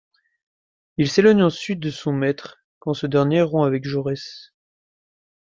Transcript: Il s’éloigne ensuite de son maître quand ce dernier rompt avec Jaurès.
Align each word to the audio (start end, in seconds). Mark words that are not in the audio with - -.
Il 0.97 1.11
s’éloigne 1.11 1.43
ensuite 1.43 1.79
de 1.79 1.91
son 1.91 2.11
maître 2.11 2.57
quand 2.79 2.95
ce 2.95 3.05
dernier 3.05 3.43
rompt 3.43 3.67
avec 3.67 3.83
Jaurès. 3.85 4.51